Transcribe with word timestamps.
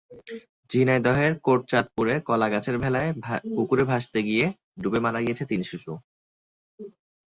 ঝিনাইদহের 0.69 1.33
কোটচাঁদপুরে 1.45 2.13
কলাগাছের 2.27 2.75
ভেলায় 2.77 3.11
পুকুরে 3.55 3.83
ভাসতে 3.83 4.19
গিয়ে 4.27 4.45
ডুবে 4.81 4.99
মারা 4.99 5.19
গেছে 5.27 5.43
তিন 5.45 5.61
শিশু। 5.69 5.91